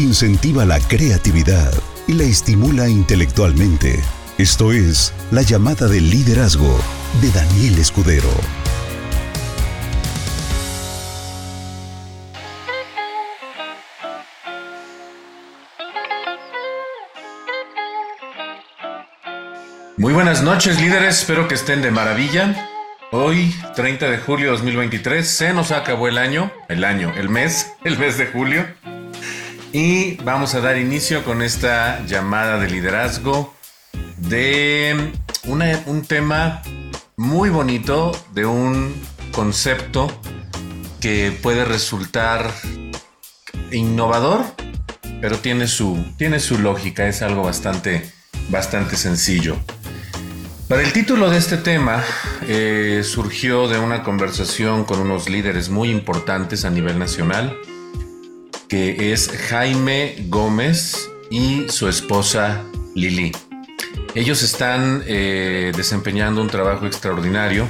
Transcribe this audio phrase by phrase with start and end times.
[0.00, 1.72] incentiva la creatividad
[2.06, 4.00] y la estimula intelectualmente.
[4.38, 6.78] Esto es La llamada del liderazgo
[7.20, 8.30] de Daniel Escudero.
[19.98, 22.70] Muy buenas noches líderes, espero que estén de maravilla.
[23.12, 27.70] Hoy, 30 de julio de 2023, se nos acabó el año, el año, el mes,
[27.84, 28.66] el mes de julio.
[29.72, 33.54] Y vamos a dar inicio con esta llamada de liderazgo
[34.16, 35.12] de
[35.44, 36.62] un tema
[37.16, 38.92] muy bonito, de un
[39.30, 40.10] concepto
[41.00, 42.52] que puede resultar
[43.70, 44.44] innovador,
[45.20, 48.10] pero tiene su, tiene su lógica, es algo bastante,
[48.48, 49.56] bastante sencillo.
[50.66, 52.02] Para el título de este tema
[52.48, 57.56] eh, surgió de una conversación con unos líderes muy importantes a nivel nacional,
[58.70, 63.32] que es Jaime Gómez y su esposa Lili.
[64.14, 67.68] Ellos están eh, desempeñando un trabajo extraordinario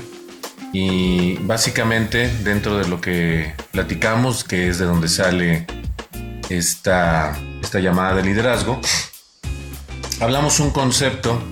[0.74, 5.66] y básicamente dentro de lo que platicamos, que es de donde sale
[6.50, 8.78] esta, esta llamada de liderazgo,
[10.20, 11.42] hablamos un concepto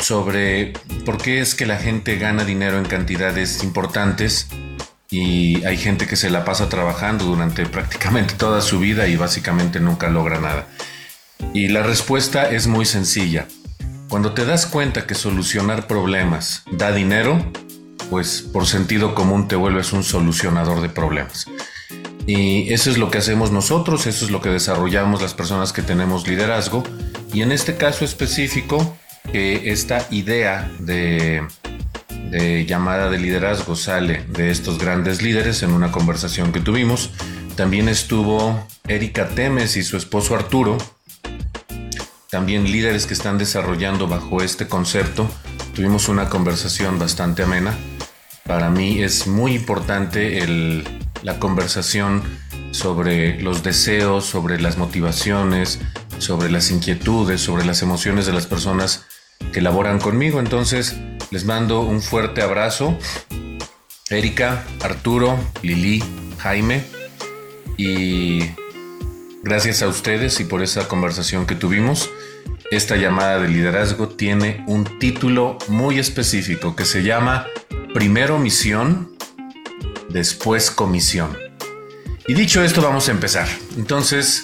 [0.00, 0.72] sobre
[1.04, 4.48] por qué es que la gente gana dinero en cantidades importantes
[5.10, 9.80] y hay gente que se la pasa trabajando durante prácticamente toda su vida y básicamente
[9.80, 10.66] nunca logra nada.
[11.52, 13.46] Y la respuesta es muy sencilla.
[14.08, 17.44] Cuando te das cuenta que solucionar problemas da dinero,
[18.10, 21.46] pues por sentido común te vuelves un solucionador de problemas.
[22.26, 25.82] Y eso es lo que hacemos nosotros, eso es lo que desarrollamos las personas que
[25.82, 26.82] tenemos liderazgo.
[27.32, 28.96] Y en este caso específico,
[29.30, 31.46] que esta idea de,
[32.32, 37.10] llamada de liderazgo sale de estos grandes líderes en una conversación que tuvimos.
[37.56, 40.76] También estuvo Erika Temes y su esposo Arturo,
[42.30, 45.30] también líderes que están desarrollando bajo este concepto.
[45.74, 47.74] Tuvimos una conversación bastante amena.
[48.44, 50.42] Para mí es muy importante
[51.22, 52.22] la conversación
[52.72, 55.78] sobre los deseos, sobre las motivaciones,
[56.18, 59.06] sobre las inquietudes, sobre las emociones de las personas
[59.52, 60.40] que laboran conmigo.
[60.40, 60.96] Entonces,
[61.30, 62.96] les mando un fuerte abrazo.
[64.10, 66.02] Erika, Arturo, Lili,
[66.38, 66.84] Jaime.
[67.76, 68.40] Y
[69.42, 72.10] gracias a ustedes y por esa conversación que tuvimos.
[72.70, 77.46] Esta llamada de liderazgo tiene un título muy específico que se llama
[77.94, 79.16] Primero misión,
[80.08, 81.36] después comisión.
[82.26, 83.48] Y dicho esto, vamos a empezar.
[83.76, 84.42] Entonces,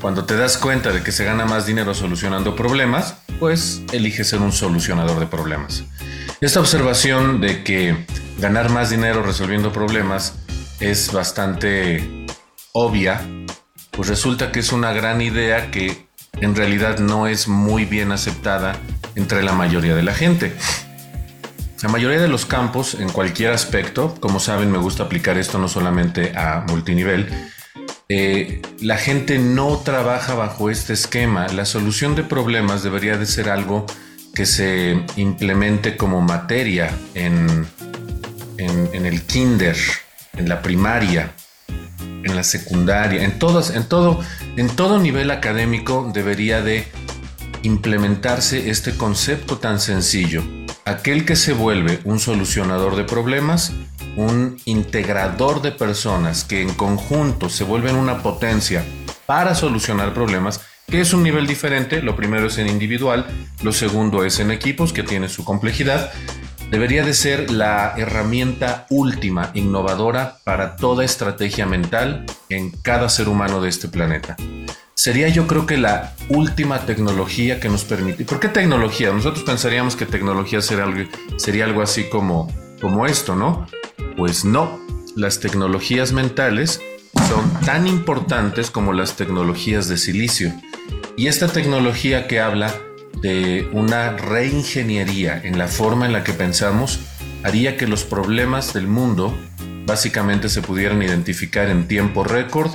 [0.00, 4.40] cuando te das cuenta de que se gana más dinero solucionando problemas, pues elige ser
[4.40, 5.84] un solucionador de problemas.
[6.44, 8.04] Esta observación de que
[8.38, 10.34] ganar más dinero resolviendo problemas
[10.78, 12.26] es bastante
[12.72, 13.22] obvia,
[13.90, 18.76] pues resulta que es una gran idea que en realidad no es muy bien aceptada
[19.14, 20.54] entre la mayoría de la gente.
[21.82, 25.68] La mayoría de los campos, en cualquier aspecto, como saben, me gusta aplicar esto no
[25.68, 27.26] solamente a multinivel,
[28.10, 31.48] eh, la gente no trabaja bajo este esquema.
[31.48, 33.86] La solución de problemas debería de ser algo
[34.34, 37.66] que se implemente como materia en,
[38.58, 39.76] en, el kinder,
[40.36, 41.32] en la primaria,
[41.98, 44.20] en la secundaria, en todas, en todo,
[44.56, 46.86] en todo nivel académico debería de
[47.62, 50.42] implementarse este concepto tan sencillo.
[50.84, 53.72] Aquel que se vuelve un solucionador de problemas
[54.16, 58.84] un integrador de personas que en conjunto se vuelven una potencia
[59.26, 62.02] para solucionar problemas, que es un nivel diferente.
[62.02, 63.26] Lo primero es en individual,
[63.62, 66.12] lo segundo es en equipos, que tiene su complejidad.
[66.70, 73.60] Debería de ser la herramienta última, innovadora para toda estrategia mental en cada ser humano
[73.60, 74.36] de este planeta.
[74.94, 78.24] Sería yo creo que la última tecnología que nos permite.
[78.24, 79.12] ¿Por qué tecnología?
[79.12, 82.50] Nosotros pensaríamos que tecnología sería algo, así como,
[82.80, 83.66] como esto, ¿no?
[84.16, 84.80] Pues no,
[85.14, 86.80] las tecnologías mentales
[87.28, 90.52] son tan importantes como las tecnologías de silicio.
[91.16, 92.74] Y esta tecnología que habla
[93.20, 97.00] de una reingeniería en la forma en la que pensamos
[97.44, 99.38] haría que los problemas del mundo
[99.86, 102.72] básicamente se pudieran identificar en tiempo récord.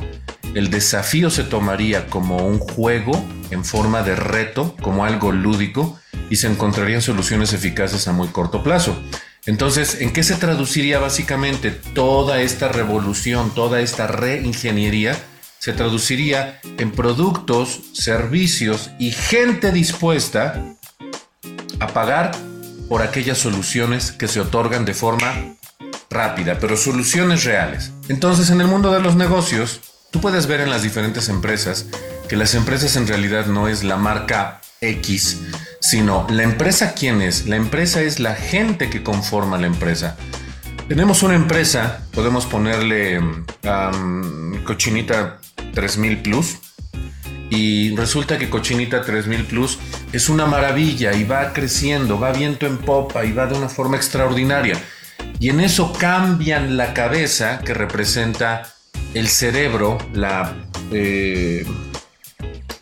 [0.56, 6.00] El desafío se tomaría como un juego en forma de reto, como algo lúdico,
[6.30, 8.98] y se encontrarían soluciones eficaces a muy corto plazo.
[9.46, 15.18] Entonces, ¿en qué se traduciría básicamente toda esta revolución, toda esta reingeniería?
[15.60, 20.76] Se traduciría en productos, servicios y gente dispuesta
[21.80, 22.32] a pagar
[22.88, 25.56] por aquellas soluciones que se otorgan de forma
[26.10, 27.92] rápida, pero soluciones reales.
[28.08, 31.86] Entonces, en el mundo de los negocios, Tú puedes ver en las diferentes empresas
[32.28, 35.40] que las empresas en realidad no es la marca X,
[35.82, 37.46] sino la empresa quién es.
[37.46, 40.18] La empresa es la gente que conforma la empresa.
[40.88, 43.22] Tenemos una empresa, podemos ponerle
[44.66, 45.39] Cochinita
[45.74, 46.58] 3000 Plus,
[47.50, 49.80] y resulta que Cochinita 3000 Plus
[50.14, 53.98] es una maravilla y va creciendo, va viento en popa y va de una forma
[53.98, 54.80] extraordinaria.
[55.40, 58.74] Y en eso cambian la cabeza que representa
[59.14, 60.54] el cerebro, la,
[60.92, 61.66] eh,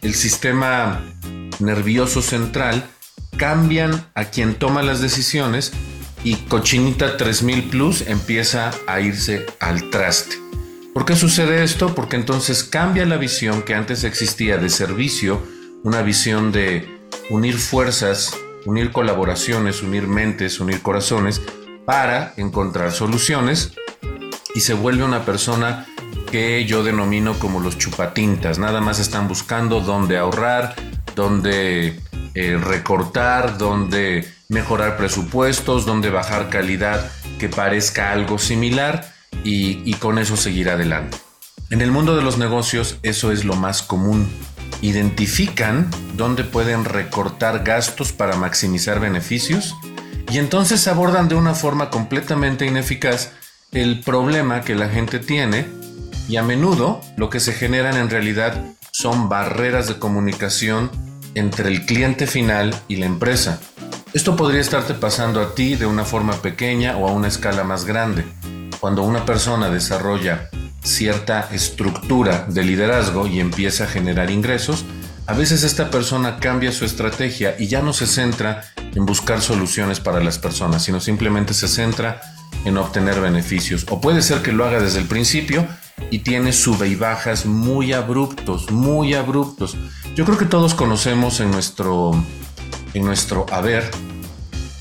[0.01, 1.01] el sistema
[1.60, 2.84] nervioso central,
[3.38, 5.72] cambian a quien toma las decisiones
[6.24, 10.47] y Cochinita 3000 Plus empieza a irse al traste.
[10.98, 11.94] ¿Por qué sucede esto?
[11.94, 15.40] Porque entonces cambia la visión que antes existía de servicio,
[15.84, 16.90] una visión de
[17.30, 18.36] unir fuerzas,
[18.66, 21.40] unir colaboraciones, unir mentes, unir corazones
[21.86, 23.74] para encontrar soluciones
[24.56, 25.86] y se vuelve una persona
[26.32, 28.58] que yo denomino como los chupatintas.
[28.58, 30.74] Nada más están buscando dónde ahorrar,
[31.14, 32.02] dónde
[32.34, 40.38] eh, recortar, dónde mejorar presupuestos, dónde bajar calidad que parezca algo similar y, con eso
[40.38, 41.18] seguir adelante.
[41.69, 44.29] En el mundo de los negocios eso es lo más común.
[44.81, 49.75] Identifican dónde pueden recortar gastos para maximizar beneficios
[50.31, 53.31] y entonces abordan de una forma completamente ineficaz
[53.71, 55.68] el problema que la gente tiene
[56.29, 60.91] y a menudo lo que se generan en realidad son barreras de comunicación
[61.35, 63.59] entre el cliente final y la empresa.
[64.13, 67.85] Esto podría estarte pasando a ti de una forma pequeña o a una escala más
[67.85, 68.25] grande
[68.79, 70.50] cuando una persona desarrolla
[70.83, 74.85] cierta estructura de liderazgo y empieza a generar ingresos,
[75.25, 78.63] a veces esta persona cambia su estrategia y ya no se centra
[78.95, 82.21] en buscar soluciones para las personas, sino simplemente se centra
[82.63, 83.85] en obtener beneficios.
[83.89, 85.68] O puede ser que lo haga desde el principio
[86.12, 89.75] y tiene sube y bajas muy abruptos, muy abruptos.
[90.15, 92.12] Yo creo que todos conocemos en nuestro,
[92.94, 93.89] en nuestro haber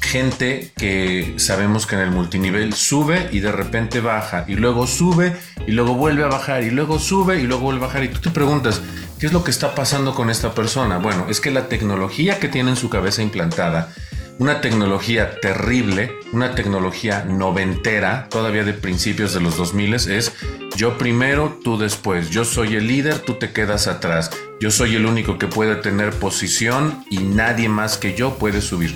[0.06, 5.36] gente que sabemos que en el multinivel sube y de repente baja y luego sube
[5.66, 8.20] y luego vuelve a bajar y luego sube y luego vuelve a bajar y tú
[8.20, 8.80] te preguntas,
[9.18, 10.98] ¿qué es lo que está pasando con esta persona?
[10.98, 13.92] Bueno, es que la tecnología que tiene en su cabeza implantada,
[14.38, 20.32] una tecnología terrible, una tecnología noventera, todavía de principios de los 2000 es
[20.76, 24.30] yo primero, tú después, yo soy el líder, tú te quedas atrás,
[24.60, 28.94] yo soy el único que puede tener posición y nadie más que yo puede subir.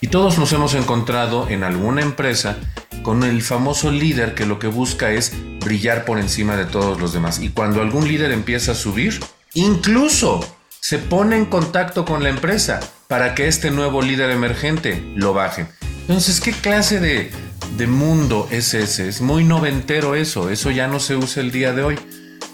[0.00, 2.56] Y todos nos hemos encontrado en alguna empresa
[3.02, 7.12] con el famoso líder que lo que busca es brillar por encima de todos los
[7.12, 7.40] demás.
[7.40, 9.20] Y cuando algún líder empieza a subir,
[9.54, 10.40] incluso
[10.80, 15.66] se pone en contacto con la empresa para que este nuevo líder emergente lo baje.
[16.02, 17.30] Entonces, ¿qué clase de,
[17.76, 19.08] de mundo es ese?
[19.08, 21.98] Es muy noventero eso, eso ya no se usa el día de hoy.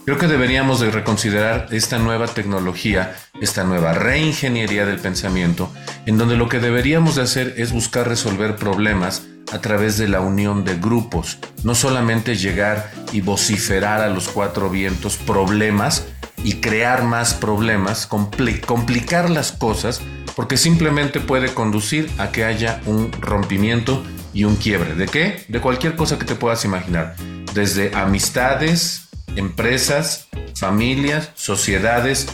[0.04, 5.70] Creo que deberíamos de reconsiderar esta nueva tecnología, esta nueva reingeniería del pensamiento,
[6.06, 9.22] en donde lo que deberíamos de hacer es buscar resolver problemas
[9.52, 14.70] a través de la unión de grupos, no solamente llegar y vociferar a los cuatro
[14.70, 16.08] vientos problemas
[16.43, 20.00] y crear más problemas, complicar las cosas,
[20.34, 24.02] porque simplemente puede conducir a que haya un rompimiento
[24.34, 24.96] y un quiebre.
[24.96, 25.44] ¿De qué?
[25.46, 27.14] De cualquier cosa que te puedas imaginar.
[27.54, 32.28] Desde amistades, empresas, familias, sociedades,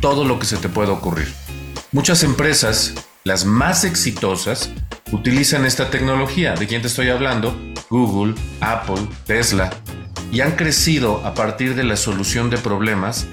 [0.00, 1.32] todo lo que se te pueda ocurrir.
[1.92, 4.70] Muchas empresas, las más exitosas,
[5.12, 6.54] utilizan esta tecnología.
[6.54, 7.58] ¿De quién te estoy hablando?
[7.90, 9.70] Google, Apple, Tesla.
[10.32, 13.26] Y han crecido a partir de la solución de problemas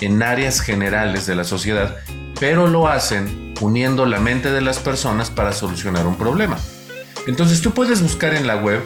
[0.00, 1.96] en áreas generales de la sociedad,
[2.40, 6.58] pero lo hacen uniendo la mente de las personas para solucionar un problema.
[7.26, 8.82] Entonces tú puedes buscar en la web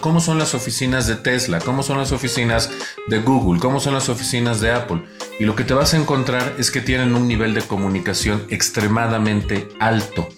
[0.00, 2.70] cómo son las oficinas de Tesla, cómo son las oficinas
[3.08, 5.02] de Google, cómo son las oficinas de Apple.
[5.38, 9.68] Y lo que te vas a encontrar es que tienen un nivel de comunicación extremadamente
[9.80, 10.28] alto.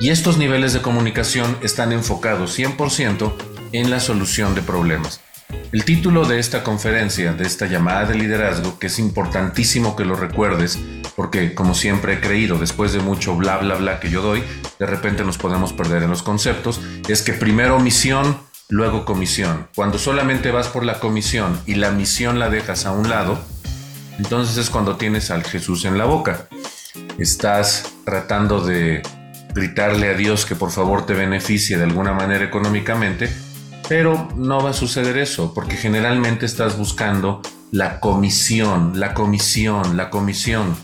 [0.00, 3.32] Y estos niveles de comunicación están enfocados 100%
[3.72, 5.20] en la solución de problemas.
[5.72, 10.14] El título de esta conferencia, de esta llamada de liderazgo, que es importantísimo que lo
[10.14, 10.78] recuerdes,
[11.16, 14.42] porque como siempre he creído, después de mucho bla bla bla que yo doy,
[14.78, 18.38] de repente nos podemos perder en los conceptos, es que primero misión,
[18.68, 19.66] luego comisión.
[19.74, 23.38] Cuando solamente vas por la comisión y la misión la dejas a un lado,
[24.18, 26.48] entonces es cuando tienes al Jesús en la boca.
[27.18, 29.02] Estás tratando de
[29.54, 33.34] gritarle a Dios que por favor te beneficie de alguna manera económicamente,
[33.88, 37.40] pero no va a suceder eso, porque generalmente estás buscando
[37.72, 40.76] la comisión, la comisión, la comisión.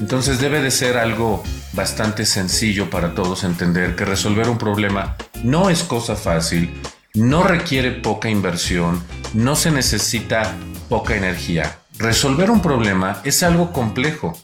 [0.00, 1.42] Entonces debe de ser algo
[1.74, 6.80] bastante sencillo para todos entender que resolver un problema no es cosa fácil
[7.14, 9.02] no requiere poca inversión,
[9.34, 10.54] no se necesita
[10.88, 11.78] poca energía.
[11.98, 14.38] Resolver un problema es algo complejo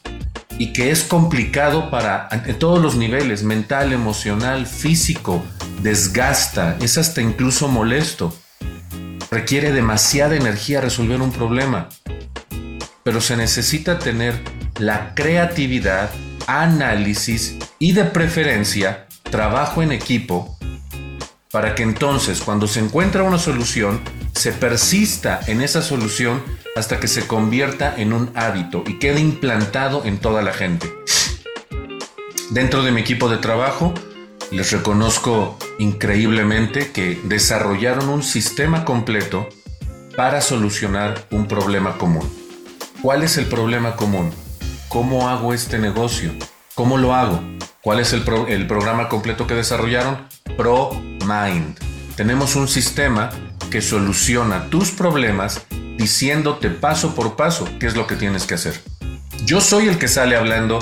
[0.59, 2.28] y que es complicado para
[2.59, 5.42] todos los niveles, mental, emocional, físico,
[5.83, 8.35] desgasta, es hasta incluso molesto.
[9.30, 11.88] Requiere demasiada energía resolver un problema,
[13.02, 14.40] pero se necesita tener
[14.78, 16.11] la creatividad,
[16.47, 20.53] análisis y de preferencia trabajo en equipo
[21.54, 24.00] para que entonces cuando se encuentra una solución
[24.32, 26.42] se persista en esa solución
[26.75, 30.92] hasta que se convierta en un hábito y quede implantado en toda la gente.
[32.50, 33.94] Dentro de mi equipo de trabajo,
[34.50, 39.49] les reconozco increíblemente que desarrollaron un sistema completo
[40.16, 42.28] para solucionar un problema común.
[43.00, 44.32] ¿Cuál es el problema común?
[44.88, 46.32] ¿Cómo hago este negocio?
[46.75, 47.40] ¿Cómo lo hago?
[47.80, 50.26] ¿Cuál es el, programa completo que desarrollaron?
[51.25, 51.78] ProMind.
[52.16, 53.31] Tenemos un sistema
[53.71, 55.66] que soluciona tus problemas
[55.97, 58.81] diciéndote paso por paso qué es lo que tienes que hacer.
[59.45, 60.78] Yo soy el que sale hablando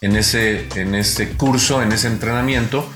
[0.00, 2.86] en ese, en ese curso, en ese entrenamiento,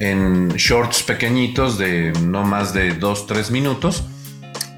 [0.00, 4.04] en shorts pequeñitos de no más de 2-3 minutos.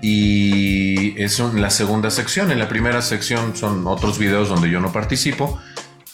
[0.02, 2.50] Y es la segunda sección.
[2.50, 5.60] En la primera sección son otros videos donde yo no participo.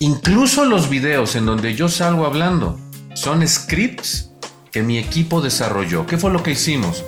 [0.01, 2.81] Incluso los videos en donde yo salgo hablando
[3.15, 4.31] son scripts
[4.77, 6.05] que mi equipo desarrolló.
[6.05, 7.03] ¿Qué fue lo que hicimos?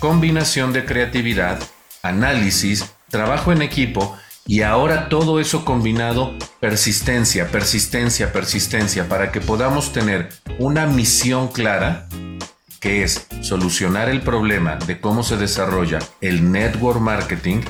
[0.00, 1.60] combinación de creatividad,
[2.02, 4.16] análisis, trabajo en equipo
[4.48, 12.08] y ahora todo eso combinado, persistencia, persistencia, persistencia, para que podamos tener una misión clara,
[12.80, 17.60] que es solucionar el problema de cómo se desarrolla el network marketing.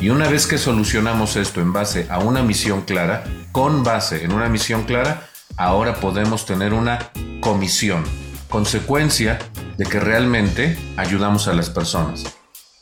[0.00, 4.32] Y una vez que solucionamos esto en base a una misión clara, con base en
[4.32, 8.04] una misión clara, ahora podemos tener una comisión,
[8.48, 9.38] consecuencia
[9.76, 12.24] de que realmente ayudamos a las personas.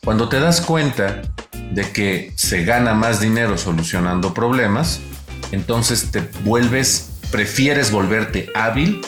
[0.05, 1.23] Cuando te das cuenta
[1.73, 5.01] de que se gana más dinero solucionando problemas,
[5.53, 9.01] entonces te vuelves, prefieres volverte hábil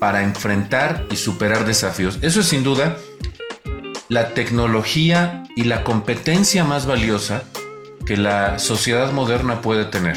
[0.00, 2.18] para enfrentar y superar desafíos.
[2.22, 2.96] Eso es sin duda
[4.08, 7.42] la tecnología y la competencia más valiosa
[8.06, 10.16] que la sociedad moderna puede tener.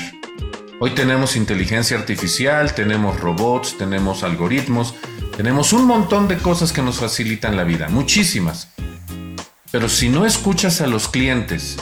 [0.79, 4.95] Hoy tenemos inteligencia artificial, tenemos robots, tenemos algoritmos,
[5.41, 8.67] tenemos un montón de cosas que nos facilitan la vida, muchísimas.
[9.71, 11.77] Pero si no escuchas a los clientes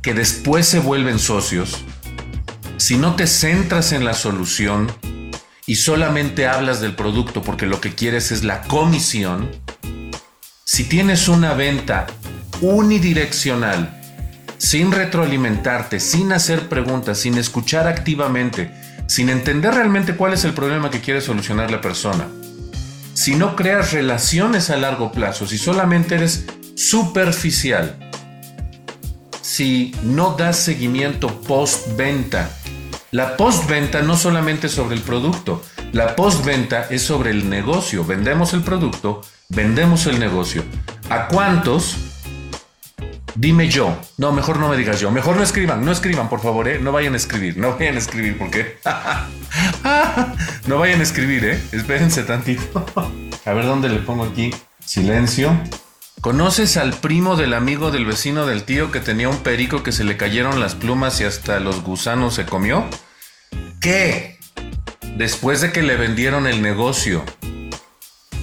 [0.00, 1.84] que después se vuelven socios,
[2.78, 4.90] si no te centras en la solución
[5.66, 9.50] y solamente hablas del producto porque lo que quieres es la comisión,
[10.64, 12.06] si tienes una venta
[12.62, 14.00] unidireccional,
[14.56, 18.70] sin retroalimentarte, sin hacer preguntas, sin escuchar activamente,
[19.06, 22.26] sin entender realmente cuál es el problema que quiere solucionar la persona,
[23.16, 26.44] si no creas relaciones a largo plazo, si solamente eres
[26.74, 27.98] superficial,
[29.40, 32.50] si no das seguimiento post-venta,
[33.12, 38.04] la post-venta no solamente es sobre el producto, la post-venta es sobre el negocio.
[38.04, 40.62] Vendemos el producto, vendemos el negocio.
[41.08, 41.96] ¿A cuántos?
[43.36, 44.00] Dime yo.
[44.16, 45.10] No, mejor no me digas yo.
[45.10, 46.78] Mejor no escriban, no escriban, por favor, ¿eh?
[46.80, 48.78] No vayan a escribir, no vayan a escribir, porque
[50.66, 51.62] no vayan a escribir, ¿eh?
[51.72, 52.86] Espérense tantito.
[53.44, 54.54] a ver dónde le pongo aquí.
[54.82, 55.54] Silencio.
[56.22, 60.04] ¿Conoces al primo del amigo del vecino del tío que tenía un perico que se
[60.04, 62.86] le cayeron las plumas y hasta los gusanos se comió?
[63.80, 64.38] ¿Qué?
[65.16, 67.22] Después de que le vendieron el negocio,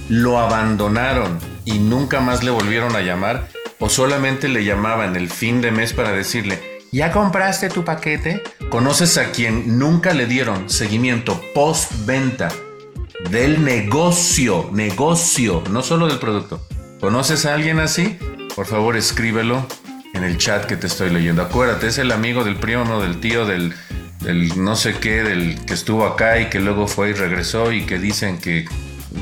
[0.08, 3.48] lo abandonaron y nunca más le volvieron a llamar
[3.84, 8.42] o solamente le llamaban el fin de mes para decirle, ¿Ya compraste tu paquete?
[8.70, 12.48] ¿Conoces a quien nunca le dieron seguimiento post-venta
[13.30, 14.70] del negocio?
[14.72, 16.66] Negocio, no solo del producto.
[16.98, 18.16] ¿Conoces a alguien así?
[18.56, 19.66] Por favor, escríbelo
[20.14, 21.42] en el chat que te estoy leyendo.
[21.42, 23.74] Acuérdate, es el amigo del primo, del tío, del,
[24.20, 27.84] del no sé qué, del que estuvo acá y que luego fue y regresó y
[27.84, 28.64] que dicen que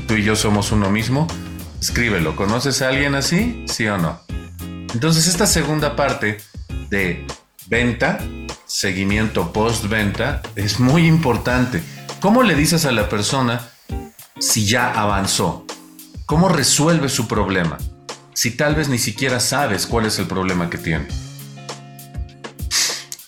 [0.07, 1.27] tú y yo somos uno mismo.
[1.81, 2.37] Escríbelo.
[2.37, 3.65] ¿Conoces a alguien así?
[3.67, 4.21] ¿Sí o no?
[4.93, 6.39] Entonces, esta segunda parte
[6.89, 7.25] de
[7.67, 8.19] venta,
[8.65, 11.81] seguimiento post-venta, es muy importante.
[12.19, 13.69] ¿Cómo le dices a la persona
[14.39, 15.65] si ya avanzó?
[16.25, 17.77] ¿Cómo resuelve su problema?
[18.33, 21.07] Si tal vez ni siquiera sabes cuál es el problema que tiene.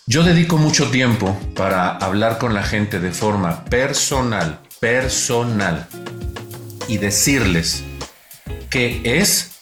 [0.05, 5.87] Yo dedico mucho tiempo para hablar con la gente de forma personal, personal,
[6.87, 7.83] y decirles
[8.69, 9.54] qué es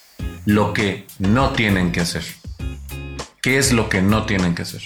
[0.46, 2.24] lo que no tienen que hacer
[3.44, 4.82] qué es lo que no tienen que hacer.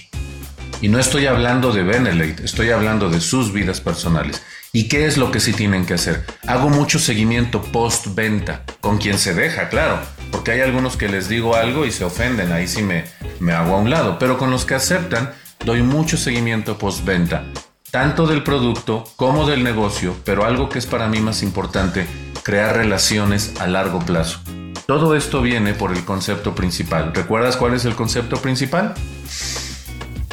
[0.81, 4.41] Y no estoy hablando de Benelete, estoy hablando de sus vidas personales.
[4.73, 6.25] ¿Y qué es lo que sí tienen que hacer?
[6.47, 9.99] Hago mucho seguimiento post-venta, con quien se deja, claro,
[10.31, 13.05] porque hay algunos que les digo algo y se ofenden, ahí sí me,
[13.39, 15.33] me hago a un lado, pero con los que aceptan
[15.63, 17.43] doy mucho seguimiento postventa,
[17.91, 22.07] tanto del producto como del negocio, pero algo que es para mí más importante,
[22.41, 24.39] crear relaciones a largo plazo.
[24.87, 27.11] Todo esto viene por el concepto principal.
[27.13, 28.93] ¿Recuerdas cuál es el concepto principal?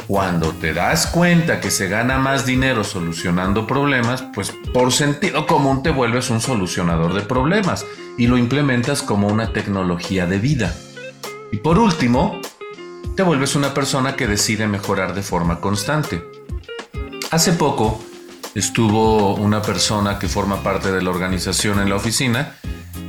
[0.07, 5.83] Cuando te das cuenta que se gana más dinero solucionando problemas, pues por sentido común
[5.83, 7.85] te vuelves un solucionador de problemas
[8.17, 10.73] y lo implementas como una tecnología de vida.
[11.51, 12.39] Y por último,
[13.17, 16.23] te vuelves una persona que decide mejorar de forma constante.
[17.29, 18.01] Hace poco
[18.53, 22.55] estuvo una persona que forma parte de la organización en la oficina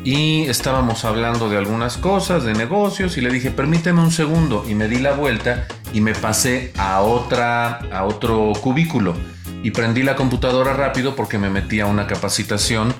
[0.06, 4.76] y estábamos hablando de algunas cosas, de negocios, y le dije, permíteme un segundo, y
[4.76, 9.16] me di la vuelta y me pasé a, otra, a otro cubículo.
[9.64, 12.94] Y prendí la computadora rápido porque me metí a una capacitación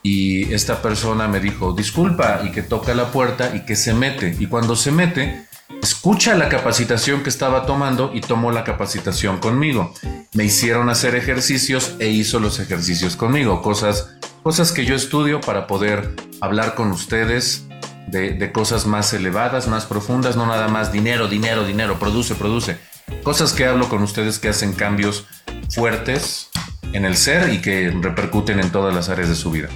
[0.00, 4.36] y esta persona me dijo, disculpa, y que toca la puerta y que se mete,
[4.38, 5.46] y cuando se mete,
[5.82, 9.92] escucha la capacitación que estaba tomando y tomó la capacitación conmigo.
[10.34, 15.66] Me hicieron hacer ejercicios e hizo los ejercicios conmigo, cosas cosas que yo estudio para
[15.66, 17.66] poder hablar con ustedes
[18.08, 22.76] de, cosas más elevadas, más profundas, no nada más dinero, dinero, dinero, produce, produce.
[23.22, 25.26] Cosas que hablo con ustedes que hacen cambios
[25.70, 26.50] fuertes
[26.92, 29.70] en el ser y que repercuten en todas las áreas de su vida.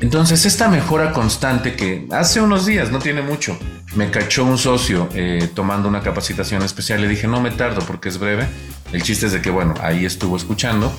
[0.00, 3.56] Entonces, esta mejora constante que hace unos días, no tiene mucho,
[3.94, 7.00] me cachó un socio eh, tomando una capacitación especial.
[7.00, 8.48] Le dije, no me tardo porque es breve.
[8.92, 10.92] El chiste es de que, bueno, ahí estuvo escuchando.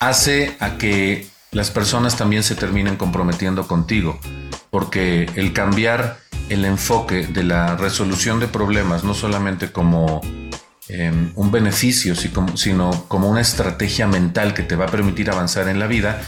[0.00, 4.18] Hace a que las personas también se terminan comprometiendo contigo,
[4.70, 6.18] porque el cambiar
[6.48, 10.20] el enfoque de la resolución de problemas, no solamente como
[10.88, 15.78] em, un beneficio, sino como una estrategia mental que te va a permitir avanzar en
[15.78, 16.20] la vida,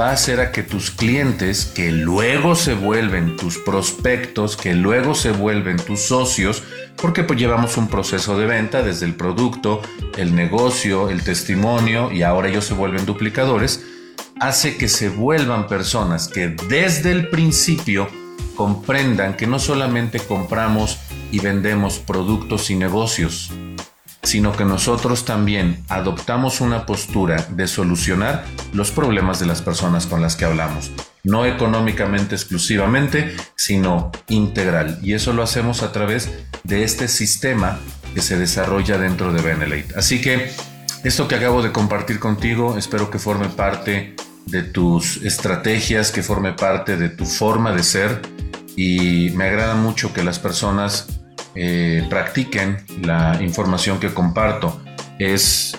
[0.00, 5.14] va a hacer a que tus clientes, que luego se vuelven tus prospectos, que luego
[5.14, 6.62] se vuelven tus socios,
[6.96, 9.82] porque pues llevamos un proceso de venta desde el producto,
[10.16, 13.84] el negocio, el testimonio y ahora ellos se vuelven duplicadores,
[14.40, 18.08] hace que se vuelvan personas que desde el principio
[18.56, 20.98] comprendan que no solamente compramos
[21.30, 23.52] y vendemos productos y negocios,
[24.22, 30.22] sino que nosotros también adoptamos una postura de solucionar los problemas de las personas con
[30.22, 30.90] las que hablamos,
[31.22, 34.98] no económicamente exclusivamente, sino integral.
[35.02, 36.30] Y eso lo hacemos a través
[36.64, 37.78] de este sistema
[38.14, 39.94] que se desarrolla dentro de Benelate.
[39.96, 40.50] Así que
[41.04, 44.16] esto que acabo de compartir contigo espero que forme parte
[44.50, 48.22] de tus estrategias, que forme parte de tu forma de ser
[48.76, 51.06] y me agrada mucho que las personas
[51.54, 54.80] eh, practiquen la información que comparto.
[55.18, 55.76] Es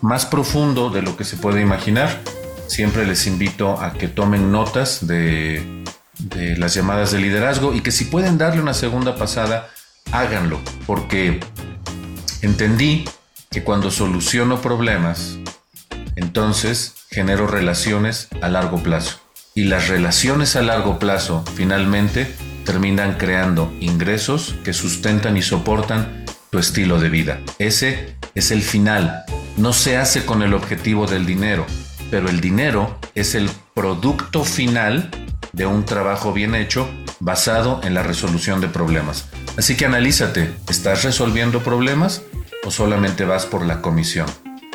[0.00, 2.20] más profundo de lo que se puede imaginar.
[2.66, 5.84] Siempre les invito a que tomen notas de,
[6.18, 9.70] de las llamadas de liderazgo y que si pueden darle una segunda pasada,
[10.12, 11.40] háganlo, porque
[12.42, 13.04] entendí
[13.50, 15.38] que cuando soluciono problemas,
[16.16, 19.18] entonces genero relaciones a largo plazo.
[19.52, 22.32] Y las relaciones a largo plazo finalmente
[22.64, 27.40] terminan creando ingresos que sustentan y soportan tu estilo de vida.
[27.58, 29.24] Ese es el final.
[29.56, 31.66] No se hace con el objetivo del dinero,
[32.08, 35.10] pero el dinero es el producto final
[35.52, 39.26] de un trabajo bien hecho basado en la resolución de problemas.
[39.56, 42.22] Así que analízate, ¿estás resolviendo problemas
[42.64, 44.26] o solamente vas por la comisión?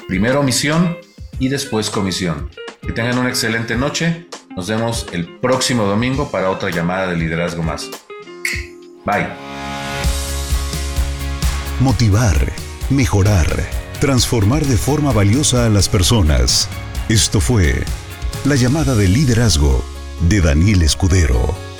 [0.09, 0.97] Primero misión,
[1.39, 2.49] y después comisión.
[2.81, 4.27] Que tengan una excelente noche.
[4.55, 7.89] Nos vemos el próximo domingo para otra llamada de liderazgo más.
[9.05, 9.27] Bye.
[11.79, 12.51] Motivar,
[12.89, 13.47] mejorar,
[13.99, 16.69] transformar de forma valiosa a las personas.
[17.09, 17.83] Esto fue
[18.45, 19.83] la llamada de liderazgo
[20.29, 21.72] de Daniel Escudero.